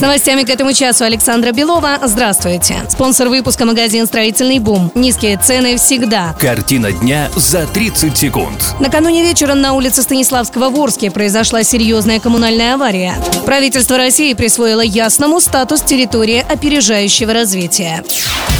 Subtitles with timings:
[0.00, 1.98] С новостями к этому часу Александра Белова.
[2.02, 2.76] Здравствуйте.
[2.88, 4.90] Спонсор выпуска магазин «Строительный бум».
[4.94, 6.34] Низкие цены всегда.
[6.40, 8.76] Картина дня за 30 секунд.
[8.80, 13.14] Накануне вечером на улице Станиславского в Орске произошла серьезная коммунальная авария.
[13.44, 18.02] Правительство России присвоило Ясному статус территории опережающего развития.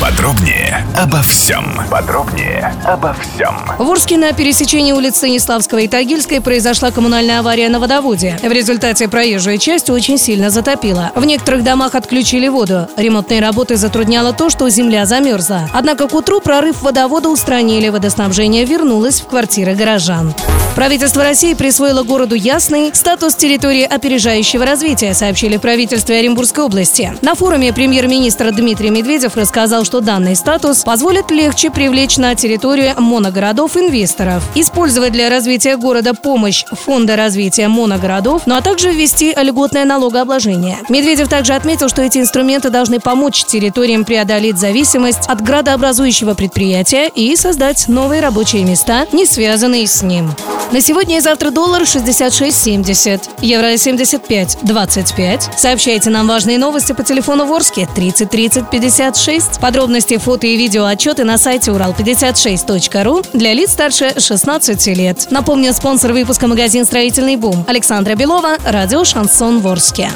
[0.00, 1.80] Подробнее обо всем.
[1.90, 3.56] Подробнее обо всем.
[3.78, 8.38] В Орске на пересечении улиц Станиславского и Тагильской произошла коммунальная авария на водоводе.
[8.42, 11.10] В результате проезжую часть очень сильно затопило.
[11.24, 12.86] В некоторых домах отключили воду.
[12.98, 15.70] Ремонтные работы затрудняло то, что земля замерзла.
[15.72, 20.34] Однако к утру прорыв водовода устранили, водоснабжение вернулось в квартиры горожан.
[20.74, 27.16] Правительство России присвоило городу Ясный статус территории опережающего развития, сообщили в правительстве Оренбургской области.
[27.22, 33.76] На форуме премьер-министр Дмитрий Медведев рассказал, что данный статус позволит легче привлечь на территорию моногородов
[33.76, 40.78] инвесторов, использовать для развития города помощь Фонда развития моногородов, ну а также ввести льготное налогообложение.
[40.88, 47.36] Медведев также отметил, что эти инструменты должны помочь территориям преодолеть зависимость от градообразующего предприятия и
[47.36, 50.34] создать новые рабочие места, не связанные с ним.
[50.74, 55.56] На сегодня и завтра доллар 66.70, евро 75.25.
[55.56, 59.60] Сообщайте нам важные новости по телефону Ворске 30 30 56.
[59.60, 65.28] Подробности, фото и видео отчеты на сайте урал56.ру для лиц старше 16 лет.
[65.30, 70.10] Напомню, спонсор выпуска магазин «Строительный бум» Александра Белова, радио «Шансон Ворске».